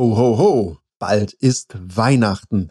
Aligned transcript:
Ho, 0.00 0.16
ho, 0.16 0.38
ho, 0.38 0.76
bald 0.98 1.34
ist 1.34 1.76
Weihnachten. 1.78 2.70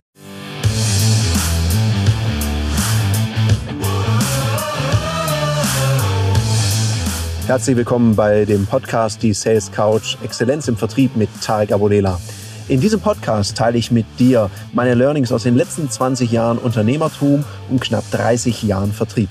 Herzlich 7.45 7.77
willkommen 7.77 8.15
bei 8.15 8.45
dem 8.45 8.65
Podcast 8.65 9.21
Die 9.21 9.35
Sales 9.35 9.71
Couch 9.71 10.17
Exzellenz 10.23 10.67
im 10.67 10.77
Vertrieb 10.77 11.15
mit 11.15 11.29
Tarek 11.43 11.71
Abodela. 11.73 12.19
In 12.67 12.81
diesem 12.81 12.99
Podcast 12.99 13.55
teile 13.55 13.77
ich 13.77 13.91
mit 13.91 14.07
dir 14.17 14.49
meine 14.73 14.95
Learnings 14.95 15.31
aus 15.31 15.43
den 15.43 15.53
letzten 15.53 15.91
20 15.91 16.31
Jahren 16.31 16.57
Unternehmertum 16.57 17.45
und 17.69 17.81
knapp 17.81 18.09
30 18.09 18.63
Jahren 18.63 18.93
Vertrieb. 18.93 19.29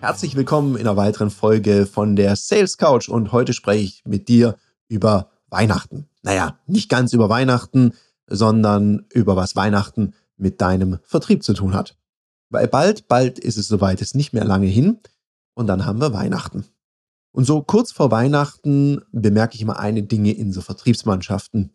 Herzlich 0.00 0.34
willkommen 0.34 0.74
in 0.74 0.80
einer 0.80 0.96
weiteren 0.96 1.30
Folge 1.30 1.86
von 1.86 2.16
der 2.16 2.34
Sales 2.34 2.76
Couch 2.76 3.08
und 3.08 3.30
heute 3.30 3.52
spreche 3.52 3.84
ich 3.84 4.02
mit 4.04 4.26
dir 4.26 4.56
über 4.88 5.28
Weihnachten 5.54 6.08
naja, 6.24 6.58
nicht 6.66 6.88
ganz 6.88 7.12
über 7.12 7.28
Weihnachten, 7.28 7.92
sondern 8.26 9.06
über 9.12 9.36
was 9.36 9.54
Weihnachten 9.54 10.14
mit 10.36 10.60
deinem 10.60 10.98
Vertrieb 11.04 11.44
zu 11.44 11.52
tun 11.52 11.74
hat. 11.74 11.96
Weil 12.50 12.66
bald, 12.66 13.06
bald 13.08 13.38
ist 13.38 13.58
es 13.58 13.68
soweit, 13.68 14.00
ist 14.00 14.16
nicht 14.16 14.32
mehr 14.32 14.44
lange 14.44 14.66
hin 14.66 14.98
und 15.52 15.66
dann 15.66 15.86
haben 15.86 16.00
wir 16.00 16.12
Weihnachten. 16.12 16.64
Und 17.30 17.44
so 17.44 17.62
kurz 17.62 17.92
vor 17.92 18.10
Weihnachten 18.10 19.02
bemerke 19.12 19.54
ich 19.54 19.62
immer 19.62 19.78
eine 19.78 20.02
Dinge 20.02 20.32
in 20.32 20.52
so 20.52 20.60
Vertriebsmannschaften. 20.62 21.72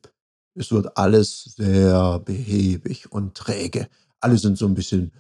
Es 0.56 0.72
wird 0.72 0.98
alles 0.98 1.54
sehr 1.56 2.20
behäbig 2.20 3.12
und 3.12 3.36
träge. 3.36 3.88
Alle 4.20 4.38
sind 4.38 4.58
so 4.58 4.66
ein 4.66 4.74
bisschen 4.74 5.12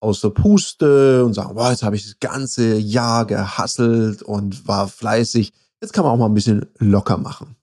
außer 0.00 0.30
Puste 0.30 1.24
und 1.24 1.34
sagen, 1.34 1.54
boah, 1.54 1.70
jetzt 1.70 1.82
habe 1.82 1.96
ich 1.96 2.04
das 2.04 2.20
ganze 2.20 2.78
Jahr 2.78 3.26
gehasselt 3.26 4.22
und 4.22 4.66
war 4.66 4.88
fleißig. 4.88 5.52
Jetzt 5.82 5.92
kann 5.92 6.04
man 6.04 6.12
auch 6.12 6.18
mal 6.18 6.26
ein 6.26 6.34
bisschen 6.34 6.66
locker 6.78 7.18
machen. 7.18 7.57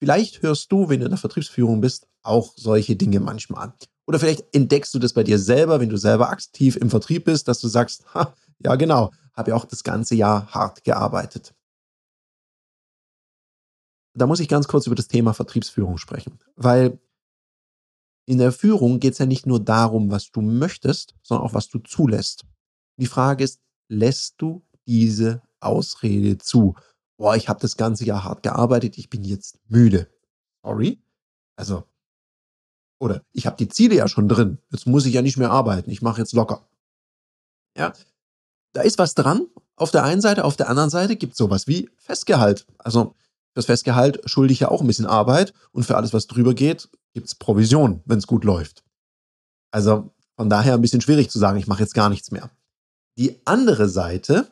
Vielleicht 0.00 0.42
hörst 0.42 0.70
du, 0.70 0.88
wenn 0.88 1.00
du 1.00 1.06
in 1.06 1.10
der 1.10 1.18
Vertriebsführung 1.18 1.80
bist, 1.80 2.06
auch 2.22 2.52
solche 2.56 2.96
Dinge 2.96 3.20
manchmal. 3.20 3.72
Oder 4.06 4.18
vielleicht 4.18 4.54
entdeckst 4.54 4.94
du 4.94 4.98
das 4.98 5.12
bei 5.12 5.24
dir 5.24 5.38
selber, 5.38 5.80
wenn 5.80 5.88
du 5.88 5.96
selber 5.96 6.30
aktiv 6.30 6.76
im 6.76 6.88
Vertrieb 6.88 7.24
bist, 7.24 7.48
dass 7.48 7.60
du 7.60 7.68
sagst, 7.68 8.04
ha, 8.14 8.34
ja 8.60 8.76
genau, 8.76 9.12
habe 9.34 9.50
ja 9.50 9.56
auch 9.56 9.64
das 9.64 9.84
ganze 9.84 10.14
Jahr 10.14 10.46
hart 10.48 10.84
gearbeitet. 10.84 11.54
Da 14.14 14.26
muss 14.26 14.40
ich 14.40 14.48
ganz 14.48 14.66
kurz 14.66 14.86
über 14.86 14.96
das 14.96 15.08
Thema 15.08 15.32
Vertriebsführung 15.32 15.98
sprechen, 15.98 16.38
weil 16.56 16.98
in 18.26 18.38
der 18.38 18.52
Führung 18.52 19.00
geht 19.00 19.12
es 19.12 19.18
ja 19.18 19.26
nicht 19.26 19.46
nur 19.46 19.62
darum, 19.62 20.10
was 20.10 20.30
du 20.30 20.42
möchtest, 20.42 21.14
sondern 21.22 21.46
auch, 21.46 21.54
was 21.54 21.68
du 21.68 21.78
zulässt. 21.78 22.44
Die 22.98 23.06
Frage 23.06 23.44
ist, 23.44 23.60
lässt 23.88 24.34
du 24.38 24.62
diese 24.86 25.42
Ausrede 25.60 26.36
zu? 26.36 26.74
Boah, 27.18 27.36
ich 27.36 27.48
habe 27.48 27.60
das 27.60 27.76
ganze 27.76 28.04
Jahr 28.04 28.24
hart 28.24 28.42
gearbeitet, 28.42 28.96
ich 28.96 29.10
bin 29.10 29.24
jetzt 29.24 29.58
müde. 29.68 30.08
Sorry? 30.62 31.02
Also, 31.56 31.84
oder 33.00 33.22
ich 33.32 33.46
habe 33.46 33.56
die 33.56 33.68
Ziele 33.68 33.96
ja 33.96 34.08
schon 34.08 34.28
drin, 34.28 34.58
jetzt 34.70 34.86
muss 34.86 35.04
ich 35.04 35.14
ja 35.14 35.22
nicht 35.22 35.36
mehr 35.36 35.50
arbeiten, 35.50 35.90
ich 35.90 36.00
mache 36.00 36.20
jetzt 36.20 36.32
locker. 36.32 36.66
Ja, 37.76 37.92
da 38.72 38.82
ist 38.82 38.98
was 38.98 39.14
dran. 39.14 39.46
Auf 39.76 39.90
der 39.90 40.04
einen 40.04 40.20
Seite, 40.20 40.44
auf 40.44 40.56
der 40.56 40.68
anderen 40.68 40.90
Seite 40.90 41.16
gibt 41.16 41.32
es 41.32 41.38
sowas 41.38 41.68
wie 41.68 41.90
Festgehalt. 41.96 42.66
Also 42.78 43.14
das 43.54 43.66
Festgehalt 43.66 44.20
schulde 44.28 44.52
ich 44.52 44.60
ja 44.60 44.68
auch 44.68 44.80
ein 44.80 44.86
bisschen 44.86 45.06
Arbeit 45.06 45.52
und 45.72 45.84
für 45.84 45.96
alles, 45.96 46.12
was 46.12 46.26
drüber 46.26 46.54
geht, 46.54 46.88
gibt 47.12 47.28
es 47.28 47.34
Provision, 47.34 48.02
wenn 48.04 48.18
es 48.18 48.26
gut 48.26 48.44
läuft. 48.44 48.84
Also 49.70 50.12
von 50.36 50.50
daher 50.50 50.74
ein 50.74 50.80
bisschen 50.80 51.00
schwierig 51.00 51.30
zu 51.30 51.38
sagen, 51.38 51.58
ich 51.58 51.66
mache 51.66 51.82
jetzt 51.82 51.94
gar 51.94 52.08
nichts 52.08 52.30
mehr. 52.30 52.50
Die 53.16 53.40
andere 53.44 53.88
Seite 53.88 54.48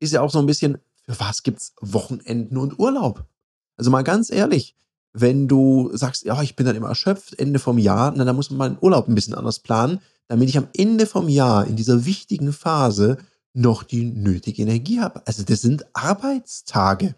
ist 0.00 0.12
ja 0.12 0.22
auch 0.22 0.30
so 0.30 0.38
ein 0.38 0.46
bisschen, 0.46 0.78
für 1.02 1.18
was 1.20 1.42
gibt's 1.42 1.74
Wochenenden 1.80 2.56
und 2.56 2.78
Urlaub? 2.78 3.26
Also 3.76 3.90
mal 3.90 4.02
ganz 4.02 4.30
ehrlich, 4.30 4.76
wenn 5.12 5.48
du 5.48 5.90
sagst, 5.94 6.24
ja, 6.24 6.40
ich 6.42 6.56
bin 6.56 6.66
dann 6.66 6.76
immer 6.76 6.88
erschöpft, 6.88 7.38
Ende 7.38 7.58
vom 7.58 7.78
Jahr, 7.78 8.12
na, 8.16 8.24
dann 8.24 8.36
muss 8.36 8.50
man 8.50 8.58
meinen 8.58 8.78
Urlaub 8.80 9.08
ein 9.08 9.14
bisschen 9.14 9.34
anders 9.34 9.58
planen, 9.58 10.00
damit 10.28 10.48
ich 10.48 10.56
am 10.56 10.68
Ende 10.74 11.06
vom 11.06 11.28
Jahr 11.28 11.66
in 11.66 11.76
dieser 11.76 12.04
wichtigen 12.06 12.52
Phase 12.52 13.18
noch 13.54 13.82
die 13.82 14.04
nötige 14.04 14.62
Energie 14.62 15.00
habe. 15.00 15.26
Also 15.26 15.42
das 15.42 15.60
sind 15.60 15.84
Arbeitstage. 15.94 17.14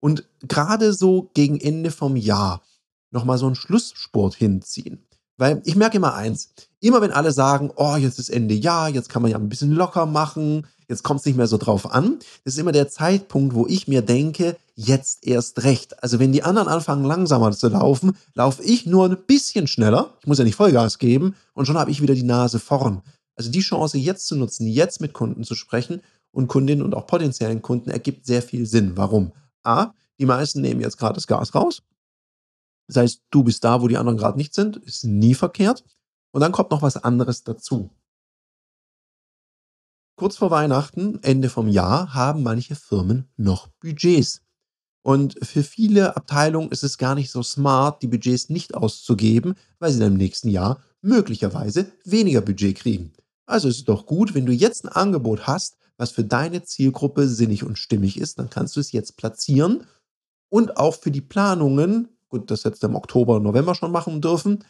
Und 0.00 0.28
gerade 0.40 0.92
so 0.92 1.30
gegen 1.34 1.58
Ende 1.58 1.90
vom 1.90 2.16
Jahr 2.16 2.62
nochmal 3.10 3.38
so 3.38 3.46
einen 3.46 3.54
Schlusssport 3.54 4.34
hinziehen. 4.34 5.07
Weil 5.38 5.62
ich 5.64 5.76
merke 5.76 5.96
immer 5.96 6.14
eins, 6.14 6.50
immer 6.80 7.00
wenn 7.00 7.12
alle 7.12 7.32
sagen, 7.32 7.70
oh, 7.76 7.96
jetzt 7.96 8.18
ist 8.18 8.28
Ende 8.28 8.54
Jahr, 8.54 8.90
jetzt 8.90 9.08
kann 9.08 9.22
man 9.22 9.30
ja 9.30 9.38
ein 9.38 9.48
bisschen 9.48 9.72
locker 9.72 10.04
machen, 10.04 10.66
jetzt 10.88 11.04
kommt 11.04 11.20
es 11.20 11.26
nicht 11.26 11.36
mehr 11.36 11.46
so 11.46 11.56
drauf 11.58 11.90
an. 11.90 12.18
Das 12.44 12.54
ist 12.54 12.58
immer 12.58 12.72
der 12.72 12.88
Zeitpunkt, 12.88 13.54
wo 13.54 13.66
ich 13.66 13.88
mir 13.88 14.02
denke, 14.02 14.56
jetzt 14.74 15.26
erst 15.26 15.62
recht. 15.62 16.02
Also 16.02 16.18
wenn 16.18 16.32
die 16.32 16.42
anderen 16.42 16.68
anfangen 16.68 17.04
langsamer 17.04 17.52
zu 17.52 17.68
laufen, 17.68 18.16
laufe 18.34 18.62
ich 18.62 18.84
nur 18.84 19.06
ein 19.06 19.16
bisschen 19.26 19.66
schneller. 19.66 20.14
Ich 20.20 20.26
muss 20.26 20.38
ja 20.38 20.44
nicht 20.44 20.56
Vollgas 20.56 20.98
geben 20.98 21.34
und 21.54 21.66
schon 21.66 21.78
habe 21.78 21.90
ich 21.90 22.02
wieder 22.02 22.14
die 22.14 22.24
Nase 22.24 22.58
vorn. 22.58 23.02
Also 23.36 23.50
die 23.50 23.60
Chance 23.60 23.98
jetzt 23.98 24.26
zu 24.26 24.34
nutzen, 24.34 24.66
jetzt 24.66 25.00
mit 25.00 25.12
Kunden 25.12 25.44
zu 25.44 25.54
sprechen 25.54 26.02
und 26.32 26.48
Kundinnen 26.48 26.84
und 26.84 26.94
auch 26.94 27.06
potenziellen 27.06 27.62
Kunden 27.62 27.90
ergibt 27.90 28.26
sehr 28.26 28.42
viel 28.42 28.66
Sinn. 28.66 28.96
Warum? 28.96 29.32
A, 29.62 29.92
die 30.18 30.26
meisten 30.26 30.60
nehmen 30.60 30.80
jetzt 30.80 30.98
gerade 30.98 31.14
das 31.14 31.28
Gas 31.28 31.54
raus. 31.54 31.82
Das 32.88 32.96
heißt, 32.96 33.22
du 33.30 33.44
bist 33.44 33.62
da, 33.62 33.80
wo 33.80 33.88
die 33.88 33.96
anderen 33.96 34.18
gerade 34.18 34.38
nicht 34.38 34.54
sind, 34.54 34.78
ist 34.78 35.04
nie 35.04 35.34
verkehrt. 35.34 35.84
Und 36.32 36.40
dann 36.40 36.52
kommt 36.52 36.70
noch 36.70 36.82
was 36.82 36.96
anderes 36.96 37.44
dazu. 37.44 37.90
Kurz 40.16 40.36
vor 40.36 40.50
Weihnachten, 40.50 41.22
Ende 41.22 41.48
vom 41.48 41.68
Jahr, 41.68 42.12
haben 42.14 42.42
manche 42.42 42.74
Firmen 42.74 43.28
noch 43.36 43.68
Budgets. 43.80 44.42
Und 45.02 45.38
für 45.46 45.62
viele 45.62 46.16
Abteilungen 46.16 46.70
ist 46.70 46.82
es 46.82 46.98
gar 46.98 47.14
nicht 47.14 47.30
so 47.30 47.42
smart, 47.42 48.02
die 48.02 48.08
Budgets 48.08 48.48
nicht 48.48 48.74
auszugeben, 48.74 49.54
weil 49.78 49.92
sie 49.92 50.00
dann 50.00 50.12
im 50.12 50.18
nächsten 50.18 50.48
Jahr 50.48 50.82
möglicherweise 51.02 51.92
weniger 52.04 52.40
Budget 52.40 52.76
kriegen. 52.76 53.12
Also 53.46 53.68
ist 53.68 53.78
es 53.78 53.84
doch 53.84 54.06
gut, 54.06 54.34
wenn 54.34 54.44
du 54.44 54.52
jetzt 54.52 54.84
ein 54.84 54.88
Angebot 54.88 55.46
hast, 55.46 55.76
was 55.96 56.10
für 56.10 56.24
deine 56.24 56.62
Zielgruppe 56.62 57.28
sinnig 57.28 57.64
und 57.64 57.78
stimmig 57.78 58.18
ist, 58.18 58.38
dann 58.38 58.50
kannst 58.50 58.76
du 58.76 58.80
es 58.80 58.92
jetzt 58.92 59.16
platzieren 59.16 59.86
und 60.48 60.76
auch 60.76 60.94
für 60.94 61.10
die 61.10 61.20
Planungen, 61.20 62.08
gut, 62.28 62.50
das 62.50 62.64
jetzt 62.64 62.84
im 62.84 62.94
Oktober, 62.94 63.40
November 63.40 63.74
schon 63.74 63.92
machen 63.92 64.20
dürfen, 64.20 64.64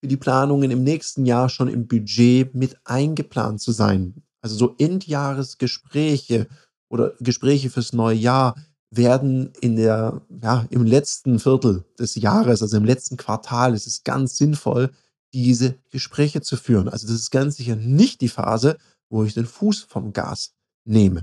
für 0.00 0.08
die 0.08 0.16
Planungen 0.16 0.70
im 0.70 0.82
nächsten 0.82 1.24
Jahr 1.24 1.48
schon 1.48 1.68
im 1.68 1.86
Budget 1.86 2.54
mit 2.54 2.76
eingeplant 2.84 3.60
zu 3.60 3.72
sein. 3.72 4.22
Also 4.42 4.56
so 4.56 4.74
Endjahresgespräche 4.78 6.48
oder 6.88 7.14
Gespräche 7.20 7.70
fürs 7.70 7.92
neue 7.92 8.16
Jahr 8.16 8.54
werden 8.90 9.52
in 9.60 9.76
der, 9.76 10.22
ja, 10.42 10.66
im 10.70 10.84
letzten 10.84 11.38
Viertel 11.38 11.84
des 11.98 12.14
Jahres, 12.14 12.62
also 12.62 12.76
im 12.76 12.84
letzten 12.84 13.16
Quartal, 13.16 13.74
ist 13.74 13.86
es 13.86 14.04
ganz 14.04 14.36
sinnvoll, 14.36 14.90
diese 15.34 15.74
Gespräche 15.90 16.40
zu 16.40 16.56
führen. 16.56 16.88
Also 16.88 17.06
das 17.06 17.16
ist 17.16 17.30
ganz 17.30 17.56
sicher 17.56 17.76
nicht 17.76 18.20
die 18.20 18.28
Phase, 18.28 18.78
wo 19.10 19.24
ich 19.24 19.34
den 19.34 19.46
Fuß 19.46 19.82
vom 19.82 20.12
Gas 20.12 20.54
nehme. 20.84 21.22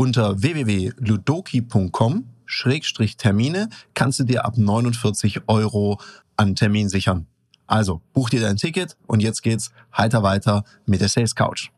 Unter 0.00 0.40
www.ludoki.com 0.40 2.28
Schrägstrich-Termine 2.46 3.68
kannst 3.94 4.20
du 4.20 4.24
dir 4.24 4.44
ab 4.44 4.56
49 4.56 5.48
Euro 5.48 5.98
an 6.36 6.54
Termin 6.54 6.88
sichern. 6.88 7.26
Also 7.66 8.00
buch 8.12 8.30
dir 8.30 8.40
dein 8.40 8.58
Ticket 8.58 8.96
und 9.08 9.18
jetzt 9.24 9.42
geht's 9.42 9.72
heiter 9.96 10.22
weiter 10.22 10.62
mit 10.86 11.00
der 11.00 11.08
Sales 11.08 11.34
Couch. 11.34 11.72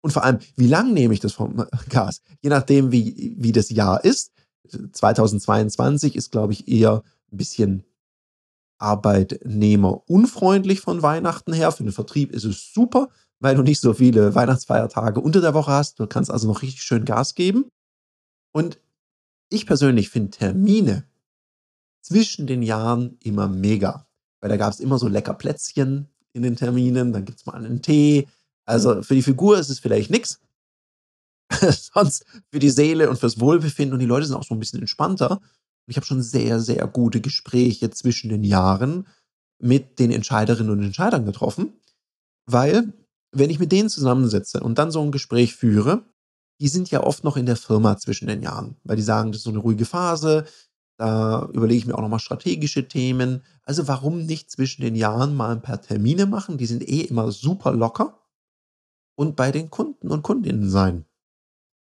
Und 0.00 0.12
vor 0.12 0.22
allem, 0.22 0.38
wie 0.54 0.68
lang 0.68 0.94
nehme 0.94 1.12
ich 1.12 1.18
das 1.18 1.32
vom 1.32 1.66
Gas? 1.88 2.22
Je 2.40 2.50
nachdem, 2.50 2.92
wie, 2.92 3.34
wie 3.36 3.50
das 3.50 3.70
Jahr 3.70 4.04
ist. 4.04 4.30
2022 4.92 6.14
ist, 6.14 6.30
glaube 6.30 6.52
ich, 6.52 6.68
eher 6.68 7.02
ein 7.32 7.36
bisschen 7.36 7.82
arbeitnehmerunfreundlich 8.78 10.80
von 10.80 11.02
Weihnachten 11.02 11.52
her. 11.52 11.72
Für 11.72 11.82
den 11.82 11.92
Vertrieb 11.92 12.32
ist 12.32 12.44
es 12.44 12.72
super, 12.72 13.08
weil 13.40 13.56
du 13.56 13.62
nicht 13.62 13.80
so 13.80 13.94
viele 13.94 14.34
Weihnachtsfeiertage 14.34 15.20
unter 15.20 15.40
der 15.40 15.54
Woche 15.54 15.72
hast. 15.72 16.00
Du 16.00 16.06
kannst 16.06 16.30
also 16.30 16.48
noch 16.48 16.62
richtig 16.62 16.82
schön 16.82 17.04
Gas 17.04 17.34
geben. 17.34 17.66
Und 18.52 18.78
ich 19.50 19.66
persönlich 19.66 20.10
finde 20.10 20.30
Termine 20.30 21.04
zwischen 22.02 22.46
den 22.46 22.62
Jahren 22.62 23.18
immer 23.22 23.48
mega. 23.48 24.06
Weil 24.40 24.50
da 24.50 24.56
gab 24.56 24.72
es 24.72 24.80
immer 24.80 24.98
so 24.98 25.08
lecker 25.08 25.34
Plätzchen 25.34 26.08
in 26.32 26.42
den 26.42 26.56
Terminen, 26.56 27.12
dann 27.12 27.24
gibt 27.24 27.40
es 27.40 27.46
mal 27.46 27.54
einen 27.54 27.82
Tee. 27.82 28.28
Also 28.64 29.02
für 29.02 29.14
die 29.14 29.22
Figur 29.22 29.58
ist 29.58 29.70
es 29.70 29.80
vielleicht 29.80 30.10
nichts. 30.10 30.40
sonst 31.60 32.24
für 32.50 32.58
die 32.58 32.70
Seele 32.70 33.08
und 33.08 33.18
fürs 33.18 33.40
Wohlbefinden 33.40 33.94
und 33.94 34.00
die 34.00 34.06
Leute 34.06 34.26
sind 34.26 34.36
auch 34.36 34.44
so 34.44 34.54
ein 34.54 34.60
bisschen 34.60 34.80
entspannter. 34.80 35.40
Ich 35.88 35.96
habe 35.96 36.06
schon 36.06 36.22
sehr, 36.22 36.60
sehr 36.60 36.86
gute 36.86 37.20
Gespräche 37.20 37.90
zwischen 37.90 38.28
den 38.30 38.44
Jahren 38.44 39.06
mit 39.60 39.98
den 39.98 40.10
Entscheiderinnen 40.10 40.72
und 40.72 40.82
Entscheidern 40.82 41.24
getroffen, 41.24 41.72
weil 42.46 42.92
wenn 43.32 43.50
ich 43.50 43.58
mit 43.58 43.72
denen 43.72 43.88
zusammensetze 43.88 44.60
und 44.60 44.78
dann 44.78 44.90
so 44.90 45.02
ein 45.02 45.12
Gespräch 45.12 45.54
führe, 45.54 46.04
die 46.60 46.68
sind 46.68 46.90
ja 46.90 47.02
oft 47.02 47.24
noch 47.24 47.36
in 47.36 47.46
der 47.46 47.56
Firma 47.56 47.96
zwischen 47.98 48.28
den 48.28 48.42
Jahren, 48.42 48.76
weil 48.84 48.96
die 48.96 49.02
sagen, 49.02 49.32
das 49.32 49.40
ist 49.40 49.44
so 49.44 49.50
eine 49.50 49.58
ruhige 49.58 49.84
Phase, 49.84 50.44
da 50.98 51.48
überlege 51.52 51.78
ich 51.78 51.86
mir 51.86 51.94
auch 51.94 52.02
nochmal 52.02 52.18
strategische 52.18 52.88
Themen. 52.88 53.44
Also 53.62 53.86
warum 53.86 54.26
nicht 54.26 54.50
zwischen 54.50 54.82
den 54.82 54.96
Jahren 54.96 55.36
mal 55.36 55.52
ein 55.52 55.62
paar 55.62 55.80
Termine 55.80 56.26
machen? 56.26 56.58
Die 56.58 56.66
sind 56.66 56.86
eh 56.86 57.02
immer 57.02 57.30
super 57.30 57.72
locker. 57.72 58.20
Und 59.16 59.36
bei 59.36 59.52
den 59.52 59.70
Kunden 59.70 60.10
und 60.10 60.22
Kundinnen 60.22 60.68
sein. 60.68 61.04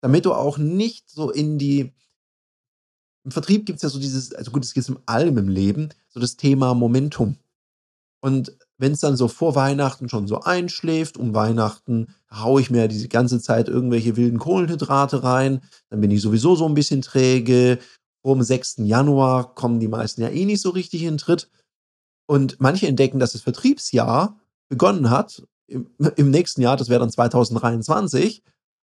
Damit 0.02 0.26
du 0.26 0.34
auch 0.34 0.58
nicht 0.58 1.10
so 1.10 1.31
in 1.31 1.58
die. 1.58 1.94
Im 3.25 3.31
Vertrieb 3.31 3.67
gibt 3.67 3.76
es 3.76 3.82
ja 3.82 3.88
so 3.88 3.99
dieses, 3.99 4.34
also 4.34 4.50
gut, 4.50 4.64
es 4.64 4.72
gibt 4.72 4.88
es 4.88 4.88
in 4.88 4.99
allem 5.06 5.38
im 5.38 5.49
Leben, 5.49 5.90
so 6.08 6.20
das 6.20 6.37
Thema 6.37 6.75
Momentum. 6.75 7.37
Und 8.22 8.56
wenn 8.78 8.93
es 8.93 9.00
dann 9.00 9.17
so 9.17 9.28
vor 9.28 9.55
Weihnachten 9.55 10.08
schon 10.08 10.26
so 10.26 10.40
einschläft, 10.40 11.17
um 11.17 11.34
Weihnachten 11.34 12.14
haue 12.31 12.61
ich 12.61 12.70
mir 12.70 12.88
diese 12.88 13.08
ganze 13.08 13.40
Zeit 13.40 13.69
irgendwelche 13.69 14.17
wilden 14.17 14.38
Kohlenhydrate 14.38 15.22
rein, 15.22 15.62
dann 15.88 16.00
bin 16.00 16.11
ich 16.11 16.22
sowieso 16.22 16.55
so 16.55 16.67
ein 16.67 16.75
bisschen 16.75 17.02
träge 17.02 17.78
dem 18.25 18.43
6. 18.43 18.76
Januar 18.78 19.55
kommen 19.55 19.81
die 19.81 19.88
meisten 19.88 20.23
ja 20.23 20.28
eh 20.28 20.44
nicht 20.44 20.61
so 20.61 20.70
richtig 20.70 21.02
in 21.02 21.19
Tritt. 21.19 21.49
Und 22.26 22.61
manche 22.61 22.87
entdecken, 22.87 23.19
dass 23.19 23.32
das 23.32 23.43
Vertriebsjahr 23.43 24.38
begonnen 24.69 25.11
hat 25.11 25.43
im, 25.66 25.90
im 26.16 26.31
nächsten 26.31 26.61
Jahr, 26.61 26.76
das 26.76 26.88
wäre 26.88 27.00
dann 27.00 27.11
2023, 27.11 28.43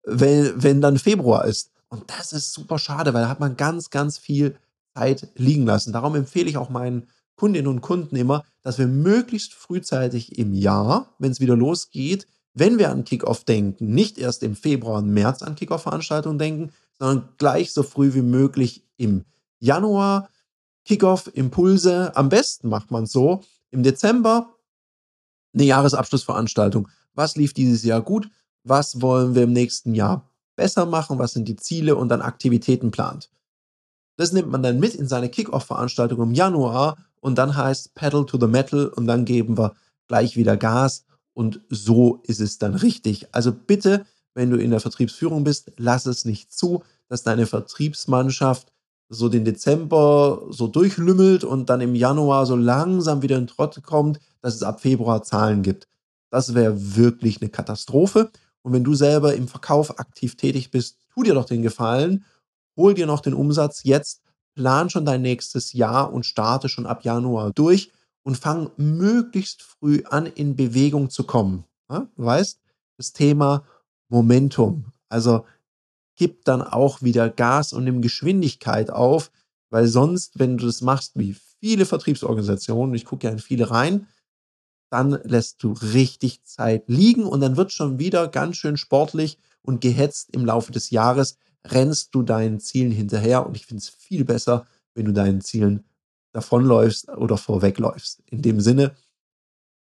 wenn, 0.05 0.62
wenn 0.62 0.81
dann 0.81 0.99
Februar 0.99 1.44
ist. 1.44 1.70
Und 1.92 2.04
das 2.10 2.32
ist 2.32 2.54
super 2.54 2.78
schade, 2.78 3.12
weil 3.12 3.24
da 3.24 3.28
hat 3.28 3.38
man 3.38 3.58
ganz, 3.58 3.90
ganz 3.90 4.16
viel 4.16 4.56
Zeit 4.94 5.28
liegen 5.36 5.66
lassen. 5.66 5.92
Darum 5.92 6.14
empfehle 6.14 6.48
ich 6.48 6.56
auch 6.56 6.70
meinen 6.70 7.08
Kundinnen 7.36 7.68
und 7.68 7.82
Kunden 7.82 8.16
immer, 8.16 8.44
dass 8.62 8.78
wir 8.78 8.86
möglichst 8.86 9.52
frühzeitig 9.52 10.38
im 10.38 10.54
Jahr, 10.54 11.14
wenn 11.18 11.32
es 11.32 11.40
wieder 11.40 11.54
losgeht, 11.54 12.26
wenn 12.54 12.78
wir 12.78 12.90
an 12.90 13.04
Kickoff 13.04 13.44
denken, 13.44 13.92
nicht 13.92 14.16
erst 14.16 14.42
im 14.42 14.56
Februar 14.56 14.98
und 14.98 15.12
März 15.12 15.42
an 15.42 15.54
Kickoff-Veranstaltungen 15.54 16.38
denken, 16.38 16.72
sondern 16.98 17.28
gleich 17.36 17.74
so 17.74 17.82
früh 17.82 18.14
wie 18.14 18.22
möglich 18.22 18.86
im 18.96 19.26
Januar. 19.58 20.30
Kickoff, 20.86 21.30
Impulse. 21.34 22.16
Am 22.16 22.30
besten 22.30 22.70
macht 22.70 22.90
man 22.90 23.04
es 23.04 23.12
so. 23.12 23.42
Im 23.70 23.82
Dezember 23.82 24.54
eine 25.52 25.64
Jahresabschlussveranstaltung. 25.64 26.88
Was 27.12 27.36
lief 27.36 27.52
dieses 27.52 27.84
Jahr 27.84 28.00
gut? 28.00 28.30
Was 28.64 29.02
wollen 29.02 29.34
wir 29.34 29.42
im 29.42 29.52
nächsten 29.52 29.94
Jahr 29.94 30.31
besser 30.62 30.87
machen? 30.87 31.19
Was 31.19 31.32
sind 31.32 31.49
die 31.49 31.56
Ziele? 31.56 31.97
Und 31.97 32.09
dann 32.09 32.23
Aktivitäten 32.23 32.93
plant. 32.93 33.29
Das 34.17 34.32
nimmt 34.32 34.50
man 34.50 34.62
dann 34.62 34.79
mit 34.79 34.94
in 34.94 35.09
seine 35.09 35.29
Kickoff-Veranstaltung 35.29 36.23
im 36.23 36.32
Januar 36.32 36.99
und 37.20 37.37
dann 37.37 37.56
heißt 37.56 37.94
Pedal 37.94 38.25
to 38.26 38.38
the 38.38 38.47
Metal 38.47 38.87
und 38.87 39.09
dann 39.09 39.25
geben 39.25 39.59
wir 39.59 39.75
gleich 40.06 40.37
wieder 40.37 40.56
Gas 40.56 41.05
und 41.35 41.61
so 41.69 42.20
ist 42.25 42.41
es 42.41 42.59
dann 42.59 42.75
richtig. 42.75 43.26
Also 43.32 43.53
bitte, 43.53 44.06
wenn 44.35 44.50
du 44.50 44.56
in 44.56 44.70
der 44.70 44.79
Vertriebsführung 44.79 45.43
bist, 45.43 45.73
lass 45.79 46.06
es 46.06 46.25
nicht 46.25 46.53
zu, 46.53 46.85
dass 47.09 47.25
deine 47.25 47.47
Vertriebsmannschaft 47.47 48.73
so 49.09 49.29
den 49.29 49.44
Dezember 49.44 50.43
so 50.50 50.69
durchlümmelt 50.69 51.43
und 51.43 51.70
dann 51.70 51.81
im 51.81 51.97
Januar 51.97 52.47
so 52.47 52.55
langsam 52.55 53.23
wieder 53.23 53.37
in 53.37 53.49
Trott 53.49 53.82
kommt, 53.82 54.20
dass 54.43 54.55
es 54.55 54.62
ab 54.62 54.81
Februar 54.81 55.25
Zahlen 55.25 55.62
gibt. 55.62 55.88
Das 56.31 56.55
wäre 56.55 56.97
wirklich 56.97 57.41
eine 57.41 57.50
Katastrophe. 57.50 58.31
Und 58.62 58.73
wenn 58.73 58.85
du 58.85 58.94
selber 58.94 59.35
im 59.35 59.49
Verkauf 59.49 59.99
aktiv 59.99 60.37
tätig 60.37 60.70
bist, 60.70 60.99
tu 61.12 61.23
dir 61.23 61.35
doch 61.35 61.44
den 61.44 61.62
Gefallen, 61.62 62.25
hol 62.76 62.94
dir 62.94 63.06
noch 63.06 63.20
den 63.20 63.35
Umsatz 63.35 63.82
jetzt, 63.85 64.23
plan 64.55 64.91
schon 64.91 65.05
dein 65.05 65.23
nächstes 65.23 65.73
Jahr 65.73 66.12
und 66.12 66.26
starte 66.26 66.69
schon 66.69 66.87
ab 66.87 67.05
Januar 67.05 67.53
durch 67.53 67.91
und 68.23 68.37
fang 68.37 68.70
möglichst 68.76 69.62
früh 69.62 70.03
an, 70.09 70.26
in 70.26 70.56
Bewegung 70.56 71.11
zu 71.11 71.25
kommen. 71.25 71.64
Ja, 71.91 72.06
du 72.17 72.25
weißt, 72.25 72.61
das 72.97 73.12
Thema 73.12 73.64
Momentum. 74.09 74.93
Also 75.09 75.44
gib 76.17 76.44
dann 76.44 76.62
auch 76.62 77.03
wieder 77.03 77.29
Gas 77.29 77.73
und 77.73 77.85
nimm 77.85 78.03
Geschwindigkeit 78.03 78.91
auf, 78.91 79.31
weil 79.70 79.87
sonst, 79.87 80.38
wenn 80.38 80.59
du 80.59 80.67
das 80.67 80.82
machst, 80.82 81.19
wie 81.19 81.35
viele 81.59 81.87
Vertriebsorganisationen, 81.87 82.94
ich 82.94 83.05
gucke 83.05 83.26
ja 83.26 83.32
in 83.32 83.38
viele 83.38 83.70
rein, 83.70 84.06
dann 84.92 85.18
lässt 85.24 85.62
du 85.62 85.72
richtig 85.72 86.44
Zeit 86.44 86.84
liegen 86.86 87.24
und 87.24 87.40
dann 87.40 87.56
wird 87.56 87.72
schon 87.72 87.98
wieder 87.98 88.28
ganz 88.28 88.58
schön 88.58 88.76
sportlich 88.76 89.38
und 89.62 89.80
gehetzt 89.80 90.28
im 90.32 90.44
Laufe 90.44 90.70
des 90.70 90.90
Jahres, 90.90 91.38
rennst 91.66 92.14
du 92.14 92.22
deinen 92.22 92.60
Zielen 92.60 92.92
hinterher 92.92 93.46
und 93.46 93.56
ich 93.56 93.64
finde 93.64 93.80
es 93.80 93.88
viel 93.88 94.26
besser, 94.26 94.66
wenn 94.94 95.06
du 95.06 95.12
deinen 95.12 95.40
Zielen 95.40 95.84
davonläufst 96.32 97.08
oder 97.08 97.38
vorwegläufst. 97.38 98.22
In 98.26 98.42
dem 98.42 98.60
Sinne 98.60 98.94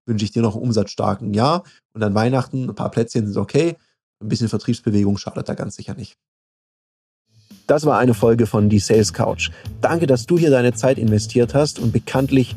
wünsche 0.05 0.27
ich 0.27 0.33
dir 0.33 0.43
noch 0.43 0.57
einen 0.57 0.65
umsatzstarken 0.65 1.33
Jahr 1.33 1.65
und 1.95 2.03
an 2.03 2.15
Weihnachten 2.15 2.69
ein 2.69 2.75
paar 2.75 2.91
Plätzchen 2.91 3.27
sind 3.27 3.41
okay, 3.41 3.77
ein 4.21 4.29
bisschen 4.29 4.51
Vertriebsbewegung 4.51 5.17
schadet 5.17 5.49
da 5.49 5.55
ganz 5.55 5.77
sicher 5.77 5.95
nicht. 5.95 6.19
Das 7.67 7.87
war 7.87 7.99
eine 7.99 8.13
Folge 8.13 8.47
von 8.47 8.69
Die 8.69 8.79
Sales 8.79 9.15
Couch. 9.15 9.51
Danke, 9.81 10.07
dass 10.07 10.27
du 10.27 10.39
hier 10.39 10.51
deine 10.51 10.75
Zeit 10.75 10.99
investiert 10.99 11.55
hast 11.55 11.79
und 11.79 11.93
bekanntlich 11.93 12.57